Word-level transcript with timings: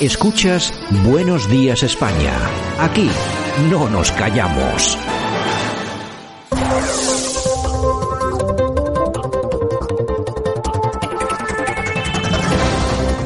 Escuchas 0.00 0.74
Buenos 1.04 1.48
Días 1.48 1.84
España. 1.84 2.32
Aquí 2.80 3.08
no 3.70 3.88
nos 3.88 4.10
callamos. 4.10 4.98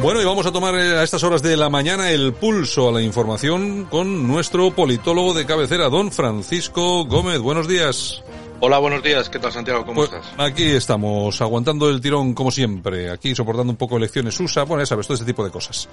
Bueno, 0.03 0.21
y 0.21 0.25
vamos 0.27 0.45
a 0.45 0.53
tomar 0.53 0.75
eh, 0.75 0.99
a 0.99 1.03
estas 1.03 1.23
horas 1.25 1.43
de 1.43 1.57
la 1.57 1.71
mañana 1.71 2.11
el 2.11 2.35
pulso 2.35 2.89
a 2.89 2.93
la 2.93 3.03
información 3.03 3.87
con 3.87 4.29
nuestro 4.29 4.71
politólogo 4.71 5.33
de 5.33 5.47
cabecera, 5.47 5.89
don 5.89 6.13
Francisco 6.13 7.07
Gómez. 7.07 7.41
Buenos 7.41 7.67
días. 7.67 8.23
Hola, 8.61 8.79
buenos 8.79 9.05
días. 9.05 9.29
¿Qué 9.29 9.39
tal, 9.39 9.53
Santiago? 9.53 9.87
¿Cómo 9.87 10.05
Pues 10.05 10.13
estás? 10.13 10.35
aquí 10.37 10.65
estamos, 10.73 11.41
aguantando 11.41 11.89
el 11.89 12.01
tirón 12.01 12.35
como 12.35 12.51
siempre, 12.51 13.09
aquí 13.09 13.33
soportando 13.33 13.71
un 13.71 13.77
poco 13.77 13.97
elecciones 13.99 14.39
USA, 14.41 14.65
bueno, 14.65 14.83
ya 14.83 14.87
sabes, 14.87 15.07
todo 15.07 15.15
ese 15.15 15.25
tipo 15.25 15.45
de 15.45 15.53
cosas. 15.53 15.89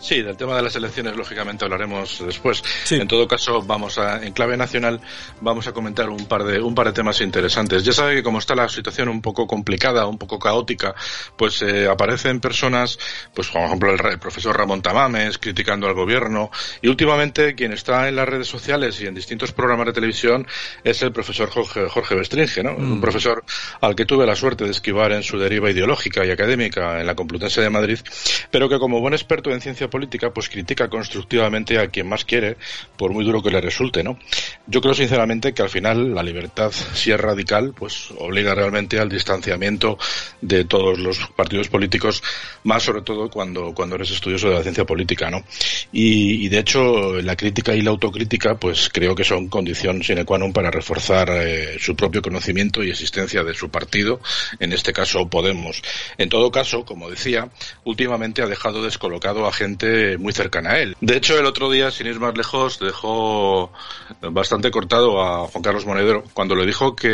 Sí, 0.00 0.20
del 0.20 0.36
tema 0.36 0.56
de 0.56 0.62
las 0.62 0.74
elecciones, 0.74 1.14
lógicamente, 1.14 1.64
hablaremos 1.64 2.20
después. 2.26 2.64
Sí. 2.82 2.96
En 2.96 3.06
todo 3.06 3.28
caso, 3.28 3.62
vamos 3.62 3.96
a, 3.98 4.24
en 4.26 4.32
clave 4.32 4.56
nacional, 4.56 5.00
vamos 5.40 5.68
a 5.68 5.72
comentar 5.72 6.08
un 6.10 6.26
par 6.26 6.42
de, 6.42 6.60
un 6.60 6.74
par 6.74 6.86
de 6.86 6.92
temas 6.94 7.20
interesantes. 7.20 7.84
Ya 7.84 7.92
sabe 7.92 8.16
que 8.16 8.22
como 8.24 8.40
está 8.40 8.56
la 8.56 8.68
situación 8.68 9.08
un 9.08 9.22
poco 9.22 9.46
complicada, 9.46 10.06
un 10.06 10.18
poco 10.18 10.40
caótica, 10.40 10.96
pues 11.36 11.62
eh, 11.62 11.86
aparecen 11.88 12.40
personas, 12.40 12.98
pues 13.34 13.48
por 13.50 13.62
ejemplo 13.62 13.92
el, 13.92 14.04
el 14.04 14.18
profesor 14.18 14.56
Ramón 14.56 14.82
Tamames 14.82 15.38
criticando 15.38 15.86
al 15.86 15.94
gobierno, 15.94 16.50
y 16.82 16.88
últimamente 16.88 17.54
quien 17.54 17.72
está 17.72 18.08
en 18.08 18.16
las 18.16 18.28
redes 18.28 18.48
sociales 18.48 19.00
y 19.00 19.06
en 19.06 19.14
distintos 19.14 19.52
programas 19.52 19.86
de 19.86 19.92
televisión 19.92 20.48
es 20.82 21.02
el 21.02 21.12
profesor 21.12 21.48
Jorge, 21.50 21.88
Jorge 21.88 21.99
Bestringe, 22.08 22.62
¿no? 22.62 22.74
Un 22.74 23.00
profesor 23.00 23.44
al 23.80 23.94
que 23.94 24.04
tuve 24.04 24.26
la 24.26 24.36
suerte 24.36 24.64
de 24.64 24.70
esquivar 24.70 25.12
en 25.12 25.22
su 25.22 25.38
deriva 25.38 25.70
ideológica 25.70 26.24
y 26.24 26.30
académica 26.30 27.00
en 27.00 27.06
la 27.06 27.14
Complutense 27.14 27.60
de 27.60 27.70
Madrid, 27.70 27.98
pero 28.50 28.68
que 28.68 28.78
como 28.78 29.00
buen 29.00 29.14
experto 29.14 29.50
en 29.50 29.60
ciencia 29.60 29.88
política, 29.88 30.30
pues 30.30 30.48
critica 30.48 30.88
constructivamente 30.88 31.78
a 31.78 31.88
quien 31.88 32.08
más 32.08 32.24
quiere, 32.24 32.56
por 32.96 33.12
muy 33.12 33.24
duro 33.24 33.42
que 33.42 33.50
le 33.50 33.60
resulte, 33.60 34.02
¿no? 34.02 34.18
Yo 34.66 34.80
creo 34.80 34.94
sinceramente 34.94 35.52
que 35.52 35.62
al 35.62 35.70
final 35.70 36.14
la 36.14 36.22
libertad, 36.22 36.72
si 36.72 37.12
es 37.12 37.20
radical, 37.20 37.72
pues 37.76 38.10
obliga 38.18 38.54
realmente 38.54 38.98
al 38.98 39.08
distanciamiento 39.08 39.98
de 40.40 40.64
todos 40.64 40.98
los 40.98 41.18
partidos 41.36 41.68
políticos, 41.68 42.22
más 42.64 42.82
sobre 42.82 43.02
todo 43.02 43.30
cuando, 43.30 43.72
cuando 43.74 43.96
eres 43.96 44.10
estudioso 44.10 44.48
de 44.48 44.54
la 44.54 44.62
ciencia 44.62 44.84
política, 44.84 45.30
¿no? 45.30 45.44
Y, 45.92 46.46
y 46.46 46.48
de 46.48 46.58
hecho, 46.58 47.20
la 47.22 47.36
crítica 47.36 47.74
y 47.74 47.82
la 47.82 47.90
autocrítica, 47.90 48.54
pues 48.54 48.88
creo 48.92 49.14
que 49.14 49.24
son 49.24 49.48
condición 49.48 50.02
sine 50.02 50.24
qua 50.24 50.38
non 50.38 50.52
para 50.52 50.70
reforzar 50.70 51.30
eh, 51.30 51.78
su 51.78 51.89
propio 51.96 52.22
conocimiento 52.22 52.82
y 52.82 52.90
existencia 52.90 53.42
de 53.44 53.54
su 53.54 53.70
partido, 53.70 54.20
en 54.58 54.72
este 54.72 54.92
caso 54.92 55.28
Podemos. 55.28 55.82
En 56.18 56.28
todo 56.28 56.50
caso, 56.50 56.84
como 56.84 57.10
decía, 57.10 57.50
últimamente 57.84 58.42
ha 58.42 58.46
dejado 58.46 58.82
descolocado 58.82 59.46
a 59.46 59.52
gente 59.52 60.18
muy 60.18 60.32
cercana 60.32 60.72
a 60.72 60.78
él. 60.80 60.96
De 61.00 61.16
hecho, 61.16 61.38
el 61.38 61.46
otro 61.46 61.70
día, 61.70 61.90
sin 61.90 62.06
ir 62.06 62.18
más 62.20 62.36
lejos, 62.36 62.78
dejó 62.78 63.72
bastante 64.20 64.70
cortado 64.70 65.22
a 65.22 65.46
Juan 65.46 65.62
Carlos 65.62 65.86
Monedero 65.86 66.24
cuando 66.32 66.54
le 66.54 66.66
dijo 66.66 66.96
que 66.96 67.08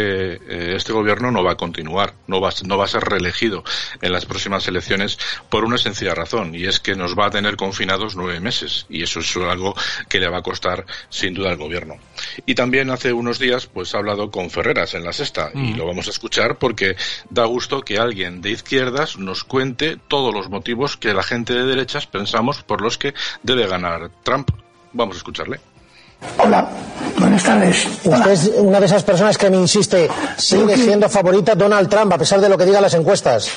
eh, 0.48 0.74
este 0.76 0.92
gobierno 0.92 1.30
no 1.30 1.42
va 1.42 1.52
a 1.52 1.56
continuar, 1.56 2.14
no 2.26 2.40
va, 2.40 2.50
no 2.64 2.78
va 2.78 2.84
a 2.84 2.88
ser 2.88 3.02
reelegido 3.02 3.64
en 4.00 4.12
las 4.12 4.26
próximas 4.26 4.66
elecciones 4.68 5.18
por 5.48 5.64
una 5.64 5.78
sencilla 5.78 6.14
razón, 6.14 6.54
y 6.54 6.64
es 6.64 6.80
que 6.80 6.94
nos 6.94 7.16
va 7.16 7.26
a 7.26 7.30
tener 7.30 7.56
confinados 7.56 8.16
nueve 8.16 8.40
meses, 8.40 8.86
y 8.88 9.02
eso 9.02 9.20
es 9.20 9.36
algo 9.36 9.74
que 10.08 10.20
le 10.20 10.28
va 10.28 10.38
a 10.38 10.42
costar 10.42 10.86
sin 11.08 11.34
duda 11.34 11.50
al 11.50 11.56
gobierno. 11.56 11.96
Y 12.46 12.54
también 12.54 12.90
hace 12.90 13.12
unos 13.12 13.38
días, 13.38 13.66
pues 13.66 13.94
ha 13.94 13.98
hablado 13.98 14.30
con 14.30 14.50
En 14.70 15.04
la 15.04 15.12
sexta, 15.12 15.50
y 15.54 15.74
lo 15.74 15.86
vamos 15.86 16.08
a 16.08 16.10
escuchar 16.10 16.56
porque 16.56 16.96
da 17.30 17.44
gusto 17.44 17.82
que 17.82 17.98
alguien 17.98 18.42
de 18.42 18.50
izquierdas 18.50 19.16
nos 19.16 19.44
cuente 19.44 19.96
todos 20.08 20.34
los 20.34 20.50
motivos 20.50 20.96
que 20.96 21.14
la 21.14 21.22
gente 21.22 21.52
de 21.54 21.64
derechas 21.64 22.06
pensamos 22.08 22.64
por 22.64 22.80
los 22.80 22.98
que 22.98 23.14
debe 23.44 23.68
ganar 23.68 24.10
Trump. 24.24 24.50
Vamos 24.92 25.14
a 25.14 25.18
escucharle. 25.18 25.60
Hola, 26.38 26.68
buenas 27.16 27.44
tardes. 27.44 27.86
Hola. 28.04 28.16
Usted 28.18 28.30
es 28.32 28.50
una 28.56 28.80
de 28.80 28.86
esas 28.86 29.04
personas 29.04 29.38
que 29.38 29.48
me 29.50 29.56
insiste, 29.56 30.08
sigue 30.36 30.74
que- 30.74 30.78
siendo 30.78 31.08
favorita 31.08 31.54
Donald 31.54 31.88
Trump 31.88 32.12
a 32.12 32.18
pesar 32.18 32.40
de 32.40 32.48
lo 32.48 32.58
que 32.58 32.64
digan 32.66 32.82
las 32.82 32.94
encuestas. 32.94 33.48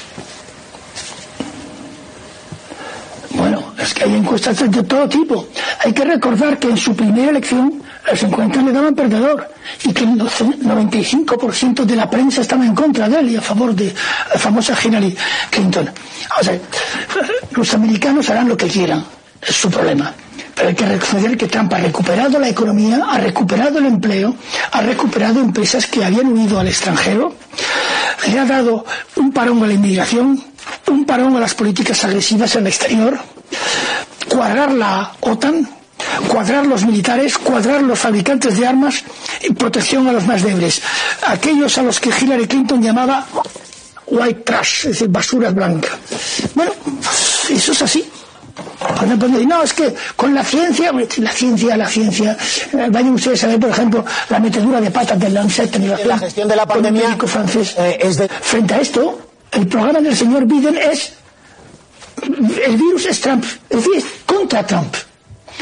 Bueno, 3.32 3.74
es 3.80 3.94
que 3.94 4.04
hay 4.04 4.14
encuestas 4.16 4.70
de 4.72 4.84
todo 4.84 5.08
tipo. 5.10 5.48
Hay 5.84 5.94
que 5.94 6.04
recordar 6.04 6.60
que 6.60 6.70
en 6.70 6.78
su 6.78 6.96
primera 6.96 7.32
elección 7.32 7.82
las 8.06 8.24
encuestas 8.24 8.64
le 8.64 8.72
daban 8.72 8.96
perdedor 8.96 9.48
y 9.84 9.94
que 9.94 10.04
el 10.04 10.18
95% 10.18 11.84
de 11.86 11.96
la 11.96 12.10
prensa 12.10 12.42
estaba 12.42 12.66
en 12.66 12.74
contra 12.74 13.08
de 13.10 13.20
él 13.20 13.30
y 13.32 13.36
a 13.36 13.42
favor 13.42 13.74
de 13.76 13.94
la 14.34 14.40
famosa 14.40 14.76
Hillary 14.82 15.16
Clinton. 15.50 15.90
O 16.40 16.44
sea, 16.44 16.58
los 17.52 17.74
americanos 17.74 18.30
harán 18.30 18.50
lo 18.50 18.58
que 18.58 18.68
quieran, 18.68 19.04
es 19.42 19.56
su 19.56 19.70
problema. 19.70 20.14
Pero 20.56 20.70
hay 20.70 20.76
que 20.76 20.86
reconocer 20.86 21.38
que 21.38 21.48
Trump 21.48 21.74
ha 21.74 21.78
recuperado 21.78 22.40
la 22.40 22.50
economía, 22.50 23.06
ha 23.10 23.18
recuperado 23.18 23.80
el 23.80 23.86
empleo, 23.86 24.36
ha 24.72 24.82
recuperado 24.82 25.40
empresas 25.40 25.86
que 25.86 26.04
habían 26.04 26.34
huido 26.34 26.60
al 26.60 26.68
extranjero, 26.68 27.34
le 28.28 28.40
ha 28.40 28.46
dado 28.46 28.86
un 29.16 29.32
parón 29.32 29.64
a 29.64 29.68
la 29.68 29.74
inmigración, 29.74 30.44
un 30.88 31.06
parón 31.06 31.36
a 31.38 31.40
las 31.40 31.54
políticas 31.54 32.04
agresivas 32.04 32.56
en 32.56 32.62
el 32.62 32.68
exterior, 32.68 33.20
cuadrar 34.28 34.72
la 34.74 35.14
OTAN, 35.22 35.79
cuadrar 36.28 36.66
los 36.68 36.86
militares, 36.86 37.38
cuadrar 37.38 37.82
los 37.82 38.00
fabricantes 38.00 38.58
de 38.60 38.68
armas 38.68 39.04
y 39.42 39.54
protección 39.54 40.08
a 40.08 40.12
los 40.12 40.26
más 40.26 40.44
débiles. 40.44 40.82
Aquellos 41.28 41.78
a 41.78 41.84
los 41.84 42.00
que 42.00 42.10
Hillary 42.10 42.48
Clinton 42.48 42.82
llamaba 42.82 43.26
white 44.08 44.42
trash, 44.42 44.86
es 44.86 44.92
decir, 44.94 45.08
basura 45.10 45.52
blanca. 45.52 45.90
Bueno, 46.56 46.72
pues 46.84 47.50
eso 47.52 47.72
es 47.72 47.82
así. 47.82 48.10
No, 49.48 49.64
es 49.64 49.74
que 49.74 49.94
con 50.16 50.34
la 50.34 50.44
ciencia, 50.44 50.92
la 50.92 51.32
ciencia, 51.32 51.78
la 51.78 51.88
ciencia, 51.88 52.38
eh, 52.74 52.88
vayan 52.90 53.14
ustedes 53.14 53.44
a 53.44 53.48
ver, 53.48 53.60
por 53.60 53.70
ejemplo, 53.70 54.04
la 54.30 54.40
metedura 54.40 54.82
de 54.82 54.92
patas 54.92 55.18
del 55.20 55.34
Lancet 55.34 55.74
en 55.76 56.08
La 56.08 56.18
gestión 56.18 56.48
de 56.48 56.56
la 56.56 56.66
pandemia, 56.66 57.16
francés. 57.26 57.76
eh, 57.78 57.98
es 58.02 58.18
de- 58.18 58.28
Frente 58.28 58.74
a 58.74 58.82
esto, 58.82 59.20
el 59.52 59.68
programa 59.68 60.00
del 60.02 60.16
señor 60.16 60.46
Biden 60.46 60.78
es 60.78 61.14
el 62.22 62.76
virus 62.76 63.06
es 63.06 63.22
Trump, 63.22 63.46
es 63.70 63.78
decir, 63.86 64.04
contra 64.26 64.66
Trump. 64.66 64.94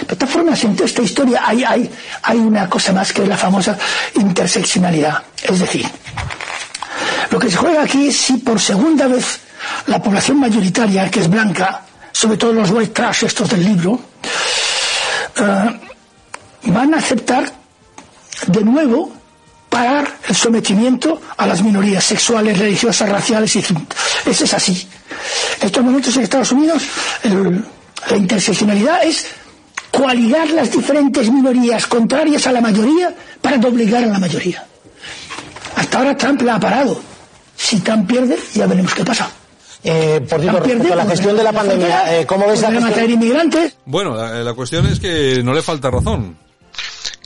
De 0.06 0.16
todas 0.16 0.30
formas, 0.30 0.64
en 0.64 0.76
toda 0.76 0.88
esta 0.88 1.02
historia 1.02 1.42
hay, 1.44 1.64
hay, 1.64 1.90
hay 2.22 2.38
una 2.38 2.70
cosa 2.70 2.94
más 2.94 3.12
que 3.12 3.26
la 3.26 3.38
famosa 3.38 3.78
interseccionalidad. 4.16 5.24
Es 5.44 5.60
decir, 5.60 5.86
lo 7.32 7.40
que 7.40 7.50
se 7.50 7.58
juega 7.58 7.84
aquí 7.84 8.08
es 8.08 8.18
si 8.18 8.38
por 8.38 8.60
segunda 8.60 9.08
vez 9.08 9.40
la 9.88 10.02
población 10.02 10.40
mayoritaria, 10.40 11.10
que 11.10 11.22
es 11.22 11.30
blanca, 11.30 11.82
sobre 12.12 12.38
todo 12.38 12.54
los 12.54 12.70
white 12.72 12.94
trash 12.94 13.26
estos 13.26 13.50
del 13.50 13.64
libro, 13.64 14.00
eh, 15.36 15.80
van 16.64 16.94
a 16.94 16.98
aceptar 16.98 17.52
de 18.48 18.64
nuevo 18.64 19.14
parar 19.70 20.08
el 20.28 20.36
sometimiento 20.36 21.22
a 21.38 21.46
las 21.46 21.62
minorías 21.62 22.04
sexuales, 22.04 22.58
religiosas, 22.58 23.10
raciales 23.10 23.56
y 23.56 23.60
eso 23.60 24.44
es 24.44 24.54
así. 24.54 24.88
En 25.60 25.68
estos 25.68 25.84
momentos 25.84 26.16
en 26.16 26.24
Estados 26.24 26.52
Unidos 26.52 26.84
la 28.10 28.18
interseccionalidad 28.18 29.04
es 29.04 29.28
coaligar 29.98 30.48
las 30.52 30.72
diferentes 30.72 31.32
minorías 31.32 31.88
contrarias 31.88 32.46
a 32.46 32.52
la 32.52 32.62
mayoría 32.62 33.16
para 33.42 33.58
doblegar 33.58 34.04
a 34.04 34.08
la 34.08 34.20
mayoría. 34.20 34.64
Hasta 35.76 35.98
ahora 35.98 36.16
Trump 36.16 36.40
la 36.44 36.56
ha 36.56 36.60
parado. 36.60 37.00
Si 37.56 37.80
Trump 37.80 38.08
pierde, 38.08 38.38
ya 38.54 38.68
veremos 38.68 38.94
qué 38.94 39.04
pasa. 39.04 39.32
Eh, 39.84 40.22
por 40.30 40.40
pierde, 40.40 40.60
respecto 40.60 40.94
a 40.94 40.96
la 40.96 41.04
pues, 41.04 41.16
gestión 41.16 41.38
de 41.38 41.44
la 41.44 41.52
pandemia, 41.52 42.20
eh, 42.20 42.26
¿cómo 42.28 42.48
ves 42.48 42.62
la 42.62 42.72
gestión? 42.72 43.10
inmigrantes. 43.10 43.76
Bueno, 43.86 44.16
la, 44.16 44.44
la 44.44 44.54
cuestión 44.54 44.86
es 44.86 45.00
que 45.00 45.42
no 45.44 45.54
le 45.54 45.64
falta 45.64 45.90
razón. 45.90 46.38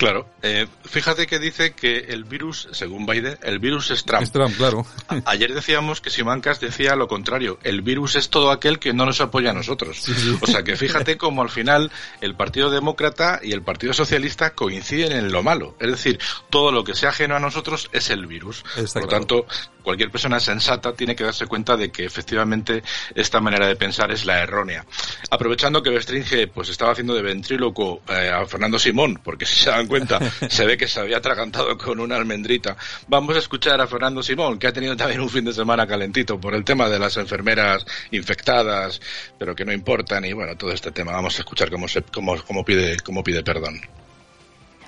Claro, 0.01 0.25
eh, 0.41 0.65
fíjate 0.83 1.27
que 1.27 1.37
dice 1.37 1.73
que 1.73 1.95
el 2.09 2.23
virus, 2.23 2.67
según 2.71 3.05
Biden, 3.05 3.37
el 3.43 3.59
virus 3.59 3.91
es 3.91 4.03
Trump. 4.03 4.23
Es 4.23 4.31
Trump, 4.31 4.57
claro. 4.57 4.83
Ayer 5.25 5.53
decíamos 5.53 6.01
que 6.01 6.09
Simancas 6.09 6.59
decía 6.59 6.95
lo 6.95 7.07
contrario, 7.07 7.59
el 7.61 7.83
virus 7.83 8.15
es 8.15 8.31
todo 8.31 8.49
aquel 8.49 8.79
que 8.79 8.93
no 8.93 9.05
nos 9.05 9.21
apoya 9.21 9.51
a 9.51 9.53
nosotros. 9.53 10.03
O 10.41 10.47
sea 10.47 10.63
que 10.63 10.75
fíjate 10.75 11.17
cómo 11.17 11.43
al 11.43 11.51
final 11.51 11.91
el 12.19 12.33
Partido 12.33 12.71
Demócrata 12.71 13.41
y 13.43 13.51
el 13.51 13.61
Partido 13.61 13.93
Socialista 13.93 14.55
coinciden 14.55 15.11
en 15.11 15.31
lo 15.31 15.43
malo. 15.43 15.75
Es 15.79 15.91
decir, 15.91 16.19
todo 16.49 16.71
lo 16.71 16.83
que 16.83 16.95
sea 16.95 17.09
ajeno 17.09 17.35
a 17.35 17.39
nosotros 17.39 17.87
es 17.93 18.09
el 18.09 18.25
virus. 18.25 18.63
Está 18.77 19.01
Por 19.01 19.03
lo 19.03 19.07
claro. 19.07 19.25
tanto, 19.27 19.45
cualquier 19.83 20.09
persona 20.09 20.39
sensata 20.39 20.93
tiene 20.93 21.15
que 21.15 21.25
darse 21.25 21.45
cuenta 21.45 21.77
de 21.77 21.91
que 21.91 22.05
efectivamente 22.05 22.81
esta 23.13 23.39
manera 23.39 23.67
de 23.67 23.75
pensar 23.75 24.11
es 24.11 24.25
la 24.25 24.41
errónea. 24.41 24.83
Aprovechando 25.29 25.83
que 25.83 25.91
Bestringe 25.91 26.47
pues 26.47 26.69
estaba 26.69 26.93
haciendo 26.93 27.13
de 27.13 27.21
ventríloco 27.21 28.01
eh, 28.07 28.31
a 28.33 28.47
Fernando 28.47 28.79
Simón, 28.79 29.19
porque 29.23 29.45
se 29.45 29.69
dan 29.69 29.87
cuenta, 29.91 30.19
se 30.49 30.65
ve 30.65 30.77
que 30.77 30.87
se 30.87 31.01
había 31.01 31.17
atragantado 31.17 31.77
con 31.77 31.99
una 31.99 32.15
almendrita. 32.15 32.77
Vamos 33.09 33.35
a 33.35 33.39
escuchar 33.39 33.81
a 33.81 33.87
Fernando 33.87 34.23
Simón, 34.23 34.57
que 34.57 34.67
ha 34.67 34.71
tenido 34.71 34.95
también 34.95 35.19
un 35.19 35.29
fin 35.29 35.43
de 35.43 35.51
semana 35.51 35.85
calentito 35.85 36.39
por 36.39 36.55
el 36.55 36.63
tema 36.63 36.87
de 36.87 36.97
las 36.97 37.17
enfermeras 37.17 37.85
infectadas, 38.11 39.01
pero 39.37 39.53
que 39.53 39.65
no 39.65 39.73
importan, 39.73 40.23
y 40.23 40.31
bueno, 40.31 40.55
todo 40.55 40.71
este 40.71 40.91
tema. 40.91 41.11
Vamos 41.11 41.35
a 41.37 41.39
escuchar 41.39 41.69
cómo, 41.69 41.89
se, 41.89 42.03
cómo, 42.03 42.41
cómo 42.47 42.63
pide, 42.63 42.97
cómo 43.01 43.21
pide 43.21 43.43
perdón. 43.43 43.81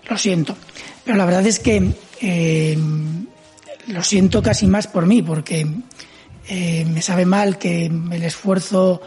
Lo 0.10 0.18
siento. 0.18 0.56
Pero 1.04 1.18
la 1.18 1.26
verdad 1.26 1.46
es 1.46 1.60
que 1.60 1.92
eh, 2.22 2.78
lo 3.88 4.04
siento 4.04 4.42
casi 4.42 4.68
más 4.68 4.88
por 4.88 5.06
mí, 5.06 5.22
porque 5.22 5.68
eh, 6.48 6.86
me 6.86 7.02
sabe 7.02 7.26
mal 7.26 7.58
que 7.58 7.88
el 7.88 8.24
esfuerzo 8.24 9.02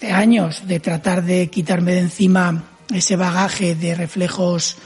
de 0.00 0.12
años 0.12 0.68
de 0.68 0.78
tratar 0.78 1.24
de 1.24 1.48
quitarme 1.48 1.94
de 1.94 2.00
encima 2.00 2.62
ese 2.94 3.16
bagaje 3.16 3.74
de 3.74 3.94
reflejos 3.94 4.76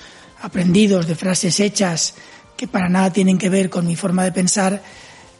aprendidos, 0.41 1.07
de 1.07 1.15
frases 1.15 1.61
hechas 1.61 2.15
que 2.57 2.69
para 2.69 2.89
nada 2.89 3.13
tienen 3.13 3.39
que 3.39 3.49
ver 3.49 3.71
con 3.71 3.87
mi 3.87 3.97
forma 3.97 4.25
de 4.25 4.33
pensar, 4.33 4.83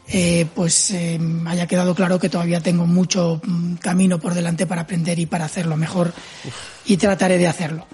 eh, 0.09 0.47
pues 0.55 0.91
eh, 0.91 1.21
haya 1.47 1.67
quedado 1.67 1.95
claro 1.95 2.19
que 2.19 2.29
todavía 2.29 2.61
tengo 2.61 2.87
mucho 2.87 3.41
mm, 3.45 3.75
camino 3.75 4.19
por 4.19 4.35
delante 4.35 4.67
para 4.67 4.83
aprender 4.83 5.19
y 5.19 5.27
para 5.27 5.45
hacerlo 5.45 5.77
mejor 5.77 6.13
y 6.87 6.97
trataré 6.97 7.39
de 7.39 7.47
hacerlo. 7.47 7.87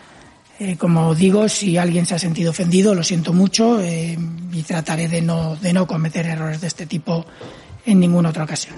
Eh, 0.59 0.77
como 0.79 1.15
digo, 1.15 1.49
si 1.51 1.77
alguien 1.77 2.07
se 2.07 2.15
ha 2.15 2.19
sentido 2.19 2.51
ofendido, 2.51 2.95
lo 2.95 3.03
siento 3.03 3.35
mucho 3.35 3.79
eh, 3.81 4.17
y 4.53 4.63
trataré 4.63 5.07
de 5.07 5.21
no, 5.21 5.57
de 5.57 5.75
no 5.75 5.87
cometer 5.87 6.25
errores 6.25 6.63
de 6.63 6.67
este 6.69 6.87
tipo 6.87 7.27
en 7.87 8.01
ninguna 8.01 8.31
otra 8.31 8.45
ocasión. 8.45 8.75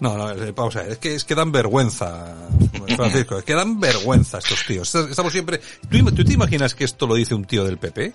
No, 0.00 0.16
no, 0.16 0.30
eh, 0.30 0.52
vamos 0.54 0.76
a 0.76 0.82
ver, 0.82 0.92
es 0.92 0.98
que, 0.98 1.14
es 1.14 1.24
que 1.24 1.34
dan 1.34 1.50
vergüenza, 1.50 2.34
Francisco, 2.94 3.38
es 3.38 3.44
que 3.44 3.54
dan 3.54 3.80
vergüenza 3.80 4.38
estos 4.38 4.64
tíos. 4.66 4.94
Estamos 4.94 5.32
siempre... 5.32 5.60
¿Tú, 5.90 6.04
¿Tú 6.12 6.24
te 6.24 6.32
imaginas 6.32 6.74
que 6.74 6.84
esto 6.84 7.06
lo 7.06 7.14
dice 7.14 7.34
un 7.34 7.44
tío 7.44 7.64
del 7.64 7.78
PP? 7.78 8.14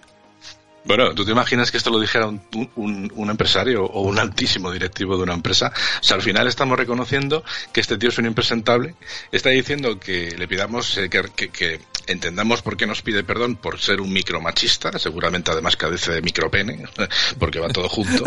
Bueno, 0.86 1.14
¿tú 1.14 1.26
te 1.26 1.32
imaginas 1.32 1.72
que 1.72 1.78
esto 1.78 1.90
lo 1.90 2.00
dijera 2.00 2.28
un, 2.28 2.42
un, 2.76 3.12
un, 3.14 3.30
empresario 3.30 3.84
o 3.84 4.02
un 4.02 4.18
altísimo 4.18 4.72
directivo 4.72 5.18
de 5.18 5.24
una 5.24 5.34
empresa? 5.34 5.74
O 6.00 6.04
sea, 6.04 6.16
al 6.16 6.22
final 6.22 6.48
estamos 6.48 6.78
reconociendo 6.78 7.44
que 7.74 7.82
este 7.82 7.98
tío 7.98 8.10
es 8.10 8.18
un 8.18 8.26
impresentable, 8.26 8.96
está 9.32 9.50
diciendo 9.50 10.00
que 10.00 10.36
le 10.38 10.48
pidamos 10.48 10.98
eh, 10.98 11.10
que, 11.10 11.24
que, 11.36 11.50
que, 11.50 11.82
entendamos 12.10 12.62
por 12.62 12.76
qué 12.76 12.88
nos 12.88 13.02
pide 13.02 13.24
perdón 13.24 13.56
por 13.56 13.80
ser 13.80 14.02
un 14.02 14.12
micromachista, 14.12 14.98
seguramente 14.98 15.52
además 15.52 15.78
cadece 15.78 16.12
de 16.12 16.22
micropene, 16.22 16.84
porque 17.40 17.60
va 17.60 17.70
todo 17.70 17.88
junto. 17.88 18.26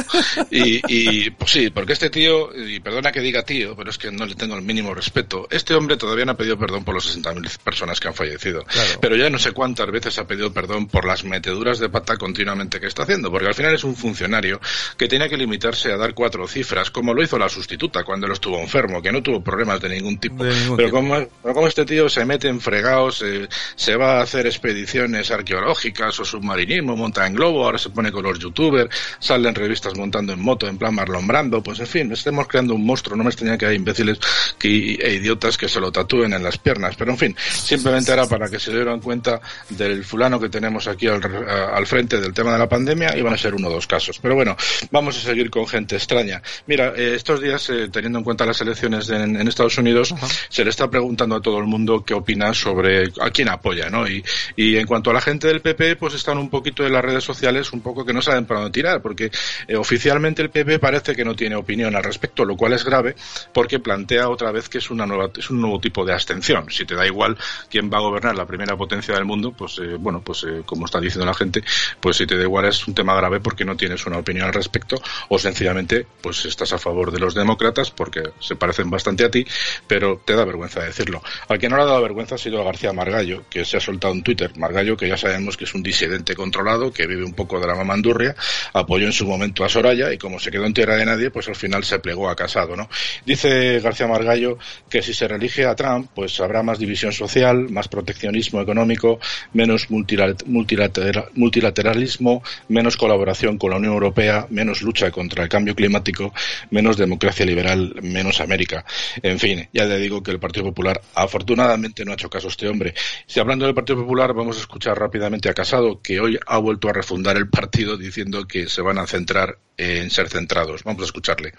Y, 0.50 0.80
y 0.88 1.30
pues 1.30 1.50
sí, 1.50 1.70
porque 1.70 1.92
este 1.92 2.10
tío, 2.10 2.50
y 2.54 2.80
perdona 2.80 3.12
que 3.12 3.20
diga 3.20 3.42
tío, 3.42 3.76
pero 3.76 3.90
es 3.90 3.98
que 3.98 4.10
no 4.10 4.26
le 4.26 4.34
tengo 4.34 4.54
el 4.54 4.62
mínimo 4.62 4.94
respeto, 4.94 5.48
este 5.50 5.74
hombre 5.74 5.96
todavía 5.96 6.24
no 6.24 6.32
ha 6.32 6.36
pedido 6.36 6.58
perdón 6.58 6.84
por 6.84 6.94
los 6.94 7.16
60.000 7.16 7.58
personas 7.58 8.00
que 8.00 8.08
han 8.08 8.14
fallecido. 8.14 8.64
Claro. 8.64 8.90
Pero 9.00 9.16
ya 9.16 9.30
no 9.30 9.38
sé 9.38 9.52
cuántas 9.52 9.90
veces 9.90 10.18
ha 10.18 10.26
pedido 10.26 10.52
perdón 10.52 10.86
por 10.86 11.04
las 11.04 11.24
meteduras 11.24 11.78
de 11.78 11.88
pata 11.88 12.16
continuamente 12.16 12.80
que 12.80 12.86
está 12.86 13.02
haciendo, 13.02 13.30
porque 13.30 13.48
al 13.48 13.54
final 13.54 13.74
es 13.74 13.84
un 13.84 13.96
funcionario 13.96 14.60
que 14.96 15.08
tenía 15.08 15.28
que 15.28 15.36
limitarse 15.36 15.92
a 15.92 15.96
dar 15.96 16.14
cuatro 16.14 16.46
cifras, 16.46 16.90
como 16.90 17.14
lo 17.14 17.22
hizo 17.22 17.38
la 17.38 17.48
sustituta 17.48 18.04
cuando 18.04 18.26
él 18.26 18.32
estuvo 18.32 18.58
enfermo, 18.58 19.02
que 19.02 19.12
no 19.12 19.22
tuvo 19.22 19.42
problemas 19.42 19.80
de 19.80 19.88
ningún 19.88 20.18
tipo. 20.18 20.44
De 20.44 20.54
ningún 20.54 20.76
pero, 20.76 20.88
tipo. 20.88 20.96
Como, 20.96 21.14
pero, 21.42 21.54
Como, 21.54 21.66
este 21.66 21.84
tío 21.84 22.08
se 22.08 22.24
mete 22.24 22.48
en 22.48 22.60
fregados, 22.60 23.22
eh, 23.22 23.48
se 23.74 23.96
va 23.96 24.18
a 24.18 24.22
hacer 24.22 24.46
expediciones 24.46 25.30
arqueológicas 25.30 26.18
o 26.20 26.24
submarinismo, 26.24 26.96
monta 26.96 27.26
en 27.26 27.34
globo, 27.34 27.64
ahora 27.64 27.78
se 27.78 27.90
pone 27.90 28.12
con 28.12 28.22
los 28.22 28.38
youtubers, 28.38 28.94
sale 29.18 29.48
en 29.48 29.54
revistas 29.54 29.96
montando 29.96 30.32
en 30.32 30.40
moto, 30.40 30.68
en 30.68 30.78
plan 30.78 30.94
Marlon 30.94 31.26
Brando, 31.26 31.62
pues 31.62 31.80
en 31.80 31.86
fin, 31.86 32.12
estemos 32.12 32.46
creando 32.48 32.74
un 32.74 32.84
monstruo, 32.84 33.16
no 33.16 33.24
me 33.24 33.30
extraña 33.30 33.58
que 33.58 33.66
hay 33.66 33.76
imbéciles 33.76 34.18
que, 34.58 34.94
e 34.94 35.14
idiotas 35.14 35.56
que 35.56 35.68
se 35.68 35.80
lo 35.80 35.90
tatúen 35.90 36.32
en 36.32 36.42
las 36.42 36.58
piernas, 36.58 36.96
pero 36.96 37.12
en 37.12 37.18
fin, 37.18 37.36
simplemente 37.38 38.12
era 38.12 38.26
para 38.26 38.48
que 38.48 38.58
se 38.58 38.72
dieran 38.72 39.00
cuenta 39.00 39.40
del 39.68 40.04
fulano 40.04 40.38
que 40.40 40.48
tenemos 40.48 40.86
aquí 40.86 41.06
al, 41.06 41.22
al 41.24 41.86
frente 41.86 42.20
del 42.20 42.32
tema 42.32 42.52
de 42.52 42.58
la 42.58 42.68
pandemia 42.68 43.16
iban 43.16 43.32
a 43.32 43.38
ser 43.38 43.54
uno 43.54 43.68
o 43.68 43.72
dos 43.72 43.86
casos. 43.86 44.18
Pero 44.20 44.34
bueno, 44.34 44.56
vamos 44.90 45.16
a 45.18 45.20
seguir 45.20 45.50
con 45.50 45.66
gente 45.66 45.96
extraña. 45.96 46.42
Mira, 46.66 46.92
eh, 46.96 47.14
estos 47.14 47.40
días, 47.40 47.68
eh, 47.70 47.88
teniendo 47.90 48.18
en 48.18 48.24
cuenta 48.24 48.46
las 48.46 48.60
elecciones 48.60 49.06
de, 49.06 49.16
en, 49.16 49.36
en, 49.36 49.48
Estados 49.48 49.78
Unidos, 49.78 50.12
uh 50.12 50.16
-huh. 50.16 50.46
se 50.48 50.64
le 50.64 50.70
está 50.70 50.88
preguntando 50.90 51.36
a 51.36 51.40
todo 51.40 51.58
el 51.58 51.66
mundo 51.66 52.04
qué 52.04 52.14
opina 52.14 52.54
sobre 52.54 53.12
a 53.20 53.30
quién 53.30 53.48
apoya, 53.48 53.61
¿no? 53.90 54.06
Y, 54.06 54.24
y, 54.56 54.76
en 54.76 54.86
cuanto 54.86 55.10
a 55.10 55.14
la 55.14 55.20
gente 55.20 55.46
del 55.46 55.60
PP, 55.60 55.96
pues 55.96 56.14
están 56.14 56.38
un 56.38 56.50
poquito 56.50 56.84
en 56.84 56.92
las 56.92 57.02
redes 57.02 57.24
sociales, 57.24 57.72
un 57.72 57.80
poco 57.80 58.04
que 58.04 58.12
no 58.12 58.22
saben 58.22 58.46
para 58.46 58.60
dónde 58.60 58.72
tirar, 58.72 59.00
porque 59.00 59.30
eh, 59.68 59.76
oficialmente 59.76 60.42
el 60.42 60.50
PP 60.50 60.78
parece 60.78 61.14
que 61.14 61.24
no 61.24 61.34
tiene 61.34 61.56
opinión 61.56 61.94
al 61.96 62.04
respecto, 62.04 62.44
lo 62.44 62.56
cual 62.56 62.72
es 62.72 62.84
grave, 62.84 63.14
porque 63.52 63.78
plantea 63.78 64.28
otra 64.28 64.52
vez 64.52 64.68
que 64.68 64.78
es 64.78 64.90
una 64.90 65.06
nueva, 65.06 65.30
es 65.36 65.50
un 65.50 65.60
nuevo 65.60 65.80
tipo 65.80 66.04
de 66.04 66.12
abstención. 66.12 66.70
Si 66.70 66.84
te 66.84 66.94
da 66.94 67.06
igual 67.06 67.36
quién 67.70 67.90
va 67.90 67.98
a 67.98 68.00
gobernar 68.00 68.36
la 68.36 68.46
primera 68.46 68.76
potencia 68.76 69.14
del 69.14 69.24
mundo, 69.24 69.52
pues 69.52 69.80
bueno, 69.98 70.22
pues 70.22 70.44
como 70.66 70.86
está 70.86 71.00
diciendo 71.00 71.26
la 71.26 71.34
gente, 71.34 71.62
pues 72.00 72.16
si 72.16 72.26
te 72.26 72.36
da 72.36 72.42
igual 72.42 72.66
es 72.66 72.86
un 72.86 72.94
tema 72.94 73.14
grave 73.14 73.40
porque 73.40 73.64
no 73.64 73.76
tienes 73.76 74.04
una 74.06 74.18
opinión 74.18 74.46
al 74.46 74.52
respecto 74.52 74.96
o 75.28 75.38
sencillamente 75.38 76.06
pues 76.20 76.44
estás 76.44 76.72
a 76.72 76.78
favor 76.78 77.10
de 77.10 77.18
los 77.18 77.34
demócratas 77.34 77.90
porque 77.90 78.22
se 78.40 78.56
parecen 78.56 78.90
bastante 78.90 79.24
a 79.24 79.30
ti, 79.30 79.46
pero 79.86 80.20
te 80.24 80.34
da 80.34 80.44
vergüenza 80.44 80.80
decirlo. 80.80 81.22
Al 81.48 81.58
que 81.58 81.68
no 81.68 81.76
le 81.76 81.82
ha 81.82 81.86
dado 81.86 82.02
vergüenza 82.02 82.34
ha 82.34 82.38
sido 82.38 82.64
García 82.64 82.92
Margallo, 82.92 83.41
que 83.48 83.64
se 83.64 83.76
ha 83.76 83.80
soltado 83.80 84.14
en 84.14 84.22
Twitter. 84.22 84.52
Margallo, 84.56 84.96
que 84.96 85.08
ya 85.08 85.16
sabemos 85.16 85.56
que 85.56 85.64
es 85.64 85.74
un 85.74 85.82
disidente 85.82 86.34
controlado, 86.34 86.92
que 86.92 87.06
vive 87.06 87.24
un 87.24 87.34
poco 87.34 87.60
de 87.60 87.66
la 87.66 87.74
mamandurria, 87.74 88.34
apoyó 88.72 89.06
en 89.06 89.12
su 89.12 89.26
momento 89.26 89.64
a 89.64 89.68
Soraya 89.68 90.12
y 90.12 90.18
como 90.18 90.38
se 90.38 90.50
quedó 90.50 90.64
en 90.66 90.74
tierra 90.74 90.96
de 90.96 91.06
nadie, 91.06 91.30
pues 91.30 91.48
al 91.48 91.56
final 91.56 91.84
se 91.84 91.98
plegó 91.98 92.28
a 92.28 92.36
Casado, 92.36 92.76
¿no? 92.76 92.88
Dice 93.24 93.80
García 93.80 94.06
Margallo 94.06 94.58
que 94.88 95.02
si 95.02 95.14
se 95.14 95.28
reelige 95.28 95.66
a 95.66 95.74
Trump, 95.74 96.10
pues 96.14 96.38
habrá 96.40 96.62
más 96.62 96.78
división 96.78 97.12
social, 97.12 97.68
más 97.70 97.88
proteccionismo 97.88 98.60
económico, 98.60 99.20
menos 99.52 99.90
multilateral, 99.90 101.28
multilateralismo, 101.34 102.42
menos 102.68 102.96
colaboración 102.96 103.58
con 103.58 103.70
la 103.70 103.76
Unión 103.76 103.94
Europea, 103.94 104.46
menos 104.50 104.82
lucha 104.82 105.10
contra 105.10 105.42
el 105.42 105.48
cambio 105.48 105.74
climático, 105.74 106.32
menos 106.70 106.96
democracia 106.96 107.46
liberal, 107.46 107.94
menos 108.02 108.40
América. 108.40 108.84
En 109.22 109.38
fin, 109.38 109.68
ya 109.72 109.84
le 109.84 109.98
digo 109.98 110.22
que 110.22 110.30
el 110.30 110.38
Partido 110.38 110.66
Popular 110.66 111.00
afortunadamente 111.14 112.04
no 112.04 112.12
ha 112.12 112.14
hecho 112.14 112.30
caso 112.30 112.48
a 112.48 112.50
este 112.50 112.68
hombre. 112.68 112.94
Si 113.32 113.40
hablando 113.40 113.64
del 113.64 113.74
Partido 113.74 114.00
Popular, 114.00 114.34
vamos 114.34 114.58
a 114.58 114.60
escuchar 114.60 114.98
rápidamente 114.98 115.48
a 115.48 115.54
Casado, 115.54 116.02
que 116.02 116.20
hoy 116.20 116.38
ha 116.46 116.58
vuelto 116.58 116.90
a 116.90 116.92
refundar 116.92 117.38
el 117.38 117.48
partido 117.48 117.96
diciendo 117.96 118.46
que 118.46 118.68
se 118.68 118.82
van 118.82 118.98
a 118.98 119.06
centrar 119.06 119.56
en 119.78 120.10
ser 120.10 120.28
centrados. 120.28 120.84
Vamos 120.84 121.00
a 121.00 121.04
escucharle. 121.06 121.54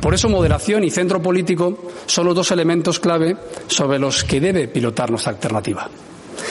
Por 0.00 0.14
eso 0.14 0.28
moderación 0.28 0.84
y 0.84 0.90
centro 0.90 1.20
político 1.20 1.90
son 2.06 2.26
los 2.26 2.36
dos 2.36 2.52
elementos 2.52 3.00
clave 3.00 3.36
sobre 3.66 3.98
los 3.98 4.22
que 4.22 4.40
debe 4.40 4.68
pilotar 4.68 5.10
nuestra 5.10 5.32
alternativa. 5.32 5.90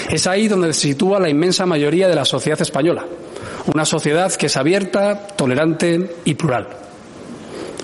Es 0.09 0.27
ahí 0.27 0.49
donde 0.49 0.73
se 0.73 0.89
sitúa 0.89 1.17
la 1.17 1.29
inmensa 1.29 1.65
mayoría 1.65 2.09
de 2.09 2.15
la 2.15 2.25
sociedad 2.25 2.61
española, 2.61 3.05
una 3.73 3.85
sociedad 3.85 4.29
que 4.33 4.47
es 4.47 4.57
abierta, 4.57 5.25
tolerante 5.37 6.17
y 6.25 6.33
plural. 6.33 6.88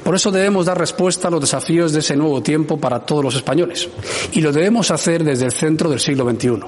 Por 0.05 0.13
eso 0.13 0.29
debemos 0.29 0.67
dar 0.67 0.77
respuesta 0.77 1.29
a 1.29 1.31
los 1.31 1.41
desafíos 1.41 1.91
de 1.91 1.97
ese 1.97 2.15
nuevo 2.15 2.39
tiempo 2.43 2.77
para 2.77 2.99
todos 2.99 3.23
los 3.23 3.33
españoles. 3.33 3.89
Y 4.33 4.41
lo 4.41 4.51
debemos 4.51 4.91
hacer 4.91 5.23
desde 5.23 5.45
el 5.45 5.51
centro 5.51 5.89
del 5.89 5.99
siglo 5.99 6.29
XXI. 6.29 6.59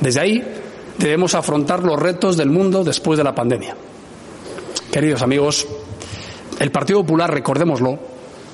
Desde 0.00 0.20
ahí 0.20 0.42
debemos 0.96 1.34
afrontar 1.34 1.82
los 1.84 2.00
retos 2.00 2.38
del 2.38 2.48
mundo 2.48 2.82
después 2.84 3.18
de 3.18 3.24
la 3.24 3.34
pandemia. 3.34 3.76
Queridos 4.90 5.20
amigos, 5.20 5.68
el 6.58 6.70
Partido 6.70 7.02
Popular, 7.02 7.30
recordémoslo, 7.30 7.98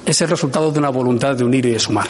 es 0.04 0.20
el 0.20 0.28
resultado 0.28 0.72
de 0.72 0.81
una 0.81 0.90
voluntad 0.90 1.36
de 1.36 1.44
unir 1.44 1.66
y 1.66 1.70
de 1.70 1.78
sumar. 1.78 2.08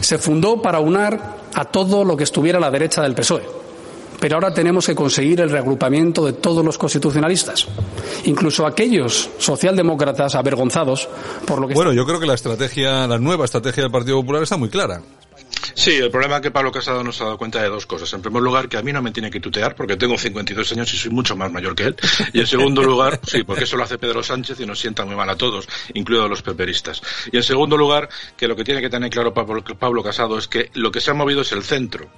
Se 0.00 0.18
fundó 0.18 0.60
para 0.60 0.80
unar 0.80 1.36
a 1.54 1.64
todo 1.64 2.04
lo 2.04 2.16
que 2.16 2.24
estuviera 2.24 2.58
a 2.58 2.60
la 2.60 2.72
derecha 2.72 3.02
del 3.02 3.14
PSOE. 3.14 3.63
Pero 4.24 4.36
ahora 4.36 4.54
tenemos 4.54 4.86
que 4.86 4.94
conseguir 4.94 5.42
el 5.42 5.50
reagrupamiento 5.50 6.24
de 6.24 6.32
todos 6.32 6.64
los 6.64 6.78
constitucionalistas, 6.78 7.66
incluso 8.24 8.66
aquellos 8.66 9.28
socialdemócratas 9.36 10.34
avergonzados 10.34 11.06
por 11.46 11.60
lo 11.60 11.68
que. 11.68 11.74
Bueno, 11.74 11.92
yo 11.92 12.06
creo 12.06 12.18
que 12.18 12.24
la 12.24 12.32
estrategia, 12.32 13.06
la 13.06 13.18
nueva 13.18 13.44
estrategia 13.44 13.82
del 13.82 13.92
Partido 13.92 14.18
Popular 14.22 14.42
está 14.42 14.56
muy 14.56 14.70
clara. 14.70 15.02
Sí, 15.74 15.96
el 15.96 16.10
problema 16.10 16.36
es 16.36 16.40
que 16.40 16.50
Pablo 16.50 16.72
Casado 16.72 17.04
nos 17.04 17.20
ha 17.20 17.24
dado 17.24 17.36
cuenta 17.36 17.60
de 17.60 17.68
dos 17.68 17.84
cosas. 17.84 18.10
En 18.14 18.22
primer 18.22 18.42
lugar, 18.42 18.66
que 18.70 18.78
a 18.78 18.82
mí 18.82 18.94
no 18.94 19.02
me 19.02 19.12
tiene 19.12 19.30
que 19.30 19.40
tutear 19.40 19.76
porque 19.76 19.98
tengo 19.98 20.16
52 20.16 20.72
años 20.72 20.94
y 20.94 20.96
soy 20.96 21.10
mucho 21.10 21.36
más 21.36 21.52
mayor 21.52 21.74
que 21.74 21.82
él. 21.82 21.96
Y 22.32 22.40
en 22.40 22.46
segundo 22.46 22.82
lugar, 22.82 23.20
sí, 23.26 23.42
porque 23.44 23.64
eso 23.64 23.76
lo 23.76 23.82
hace 23.82 23.98
Pedro 23.98 24.22
Sánchez 24.22 24.58
y 24.58 24.64
nos 24.64 24.80
sienta 24.80 25.04
muy 25.04 25.16
mal 25.16 25.28
a 25.28 25.36
todos, 25.36 25.68
incluidos 25.92 26.30
los 26.30 26.40
peperistas. 26.40 27.02
Y 27.30 27.36
en 27.36 27.42
segundo 27.42 27.76
lugar, 27.76 28.08
que 28.38 28.48
lo 28.48 28.56
que 28.56 28.64
tiene 28.64 28.80
que 28.80 28.88
tener 28.88 29.10
claro 29.10 29.34
Pablo 29.34 30.02
Casado 30.02 30.38
es 30.38 30.48
que 30.48 30.70
lo 30.72 30.90
que 30.90 31.02
se 31.02 31.10
ha 31.10 31.14
movido 31.14 31.42
es 31.42 31.52
el 31.52 31.62
centro. 31.62 32.08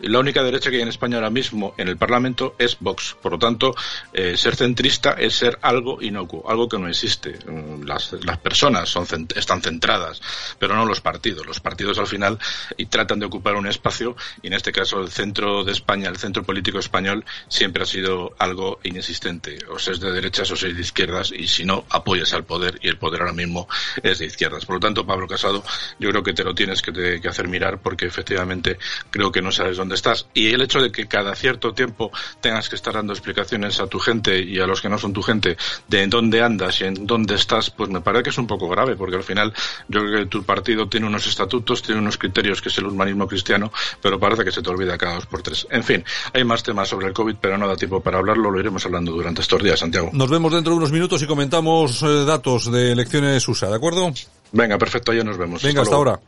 La 0.00 0.20
única 0.20 0.42
derecha 0.42 0.70
que 0.70 0.76
hay 0.76 0.82
en 0.82 0.88
España 0.88 1.16
ahora 1.16 1.30
mismo 1.30 1.74
en 1.76 1.88
el 1.88 1.96
Parlamento 1.96 2.54
es 2.58 2.76
Vox. 2.78 3.16
Por 3.20 3.32
lo 3.32 3.38
tanto, 3.38 3.74
eh, 4.12 4.36
ser 4.36 4.54
centrista 4.54 5.12
es 5.12 5.34
ser 5.34 5.58
algo 5.62 6.00
inocuo, 6.00 6.48
algo 6.48 6.68
que 6.68 6.78
no 6.78 6.88
existe. 6.88 7.38
Las, 7.84 8.12
las 8.24 8.38
personas 8.38 8.88
son, 8.88 9.06
están 9.34 9.60
centradas, 9.60 10.20
pero 10.58 10.76
no 10.76 10.84
los 10.84 11.00
partidos. 11.00 11.46
Los 11.46 11.60
partidos 11.60 11.98
al 11.98 12.06
final 12.06 12.38
y 12.76 12.86
tratan 12.86 13.18
de 13.18 13.26
ocupar 13.26 13.56
un 13.56 13.66
espacio 13.66 14.16
y 14.42 14.46
en 14.46 14.52
este 14.52 14.72
caso 14.72 15.00
el 15.00 15.10
centro 15.10 15.64
de 15.64 15.72
España, 15.72 16.08
el 16.08 16.16
centro 16.16 16.44
político 16.44 16.78
español, 16.78 17.24
siempre 17.48 17.82
ha 17.82 17.86
sido 17.86 18.34
algo 18.38 18.78
inexistente. 18.84 19.58
O 19.68 19.78
seas 19.78 19.98
de 19.98 20.12
derechas 20.12 20.50
o 20.52 20.56
seas 20.56 20.74
de 20.74 20.80
izquierdas 20.80 21.32
y 21.32 21.48
si 21.48 21.64
no, 21.64 21.84
apoyas 21.90 22.32
al 22.34 22.44
poder 22.44 22.78
y 22.82 22.88
el 22.88 22.98
poder 22.98 23.22
ahora 23.22 23.32
mismo 23.32 23.68
es 24.02 24.20
de 24.20 24.26
izquierdas. 24.26 24.64
Por 24.64 24.76
lo 24.76 24.80
tanto, 24.80 25.04
Pablo 25.04 25.26
Casado, 25.26 25.64
yo 25.98 26.10
creo 26.10 26.22
que 26.22 26.32
te 26.32 26.44
lo 26.44 26.54
tienes 26.54 26.82
que, 26.82 27.20
que 27.20 27.28
hacer 27.28 27.48
mirar 27.48 27.80
porque 27.80 28.06
efectivamente 28.06 28.78
creo 29.10 29.32
que 29.32 29.42
no 29.42 29.50
sabes 29.50 29.76
dónde 29.76 29.87
estás. 29.94 30.26
Y 30.34 30.48
el 30.52 30.62
hecho 30.62 30.80
de 30.80 30.90
que 30.92 31.06
cada 31.06 31.34
cierto 31.34 31.72
tiempo 31.72 32.10
tengas 32.40 32.68
que 32.68 32.76
estar 32.76 32.94
dando 32.94 33.12
explicaciones 33.12 33.80
a 33.80 33.86
tu 33.86 33.98
gente 33.98 34.40
y 34.40 34.58
a 34.60 34.66
los 34.66 34.80
que 34.80 34.88
no 34.88 34.98
son 34.98 35.12
tu 35.12 35.22
gente 35.22 35.56
de 35.88 36.02
en 36.02 36.10
dónde 36.10 36.42
andas 36.42 36.80
y 36.80 36.84
en 36.84 37.06
dónde 37.06 37.34
estás, 37.34 37.70
pues 37.70 37.90
me 37.90 38.00
parece 38.00 38.24
que 38.24 38.30
es 38.30 38.38
un 38.38 38.46
poco 38.46 38.68
grave, 38.68 38.96
porque 38.96 39.16
al 39.16 39.22
final 39.22 39.52
yo 39.88 40.00
creo 40.00 40.20
que 40.20 40.26
tu 40.26 40.42
partido 40.42 40.88
tiene 40.88 41.06
unos 41.06 41.26
estatutos, 41.26 41.82
tiene 41.82 42.00
unos 42.00 42.18
criterios 42.18 42.60
que 42.60 42.68
es 42.68 42.78
el 42.78 42.86
humanismo 42.86 43.26
cristiano, 43.26 43.72
pero 44.02 44.18
parece 44.18 44.44
que 44.44 44.52
se 44.52 44.62
te 44.62 44.70
olvida 44.70 44.98
cada 44.98 45.14
dos 45.14 45.26
por 45.26 45.42
tres. 45.42 45.66
En 45.70 45.84
fin, 45.84 46.04
hay 46.32 46.44
más 46.44 46.62
temas 46.62 46.88
sobre 46.88 47.08
el 47.08 47.12
COVID, 47.12 47.36
pero 47.40 47.58
no 47.58 47.68
da 47.68 47.76
tiempo 47.76 48.00
para 48.00 48.18
hablarlo, 48.18 48.50
lo 48.50 48.60
iremos 48.60 48.84
hablando 48.86 49.12
durante 49.12 49.42
estos 49.42 49.62
días, 49.62 49.80
Santiago. 49.80 50.10
Nos 50.12 50.30
vemos 50.30 50.52
dentro 50.52 50.72
de 50.72 50.78
unos 50.78 50.92
minutos 50.92 51.22
y 51.22 51.26
comentamos 51.26 52.02
eh, 52.02 52.24
datos 52.24 52.70
de 52.70 52.92
elecciones 52.92 53.46
USA, 53.48 53.68
¿de 53.68 53.76
acuerdo? 53.76 54.12
Venga, 54.52 54.78
perfecto, 54.78 55.12
ya 55.12 55.24
nos 55.24 55.36
vemos. 55.36 55.62
Venga, 55.62 55.82
hasta, 55.82 55.94
hasta 55.94 55.96
ahora. 55.96 56.20